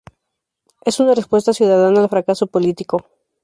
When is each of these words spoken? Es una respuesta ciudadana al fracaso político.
Es 0.83 0.99
una 0.99 1.13
respuesta 1.13 1.53
ciudadana 1.53 2.01
al 2.01 2.09
fracaso 2.09 2.47
político. 2.47 3.05